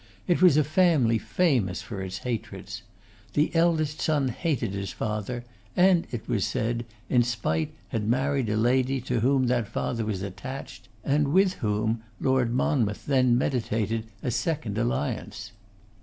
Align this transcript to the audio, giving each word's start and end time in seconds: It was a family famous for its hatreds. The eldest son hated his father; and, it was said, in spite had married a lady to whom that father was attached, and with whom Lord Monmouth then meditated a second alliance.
It 0.25 0.41
was 0.41 0.57
a 0.57 0.63
family 0.63 1.19
famous 1.19 1.83
for 1.83 2.01
its 2.01 2.17
hatreds. 2.25 2.81
The 3.33 3.53
eldest 3.55 4.01
son 4.01 4.29
hated 4.29 4.71
his 4.73 4.91
father; 4.91 5.45
and, 5.77 6.07
it 6.09 6.27
was 6.27 6.43
said, 6.43 6.85
in 7.07 7.21
spite 7.21 7.71
had 7.89 8.07
married 8.09 8.49
a 8.49 8.57
lady 8.57 8.99
to 9.01 9.19
whom 9.19 9.45
that 9.45 9.67
father 9.67 10.03
was 10.03 10.23
attached, 10.23 10.87
and 11.03 11.27
with 11.27 11.53
whom 11.61 12.01
Lord 12.19 12.51
Monmouth 12.51 13.05
then 13.05 13.37
meditated 13.37 14.05
a 14.23 14.31
second 14.31 14.79
alliance. 14.79 15.51